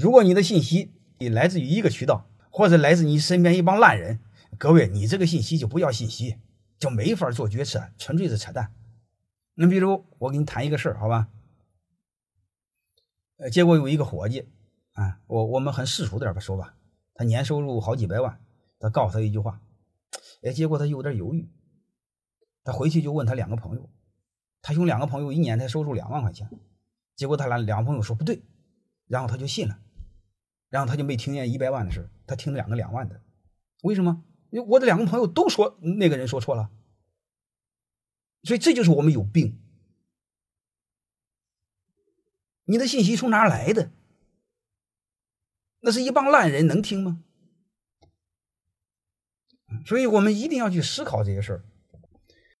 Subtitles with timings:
[0.00, 4.18] 如果你的信息来自于一个渠道，或者来自你身边一帮烂人，
[4.56, 6.36] 各位，你这个信息就不叫信息，
[6.78, 8.72] 就没法做决策，纯粹是扯淡。
[9.54, 11.28] 那比如我给你谈一个事儿，好吧？
[13.36, 14.48] 呃，结果有一个伙计
[14.94, 16.74] 啊，我我们很世俗点吧说吧，
[17.12, 18.40] 他年收入好几百万，
[18.78, 19.60] 他告诉他一句话，
[20.42, 21.46] 哎，结果他有点犹豫，
[22.64, 23.90] 他回去就问他两个朋友，
[24.62, 26.48] 他兄两个朋友一年才收入两万块钱，
[27.16, 28.40] 结果他俩两个朋友说不对，
[29.06, 29.78] 然后他就信了。
[30.70, 33.20] 然后他就没听见一百万的事他听两个两万的，
[33.82, 34.24] 为什么？
[34.66, 36.70] 我的两个朋友都说那个人说错了，
[38.44, 39.60] 所以这就是我们有病。
[42.64, 43.90] 你的信息从哪来的？
[45.80, 47.22] 那是一帮烂人能听吗？
[49.86, 51.64] 所以我们一定要去思考这些事儿。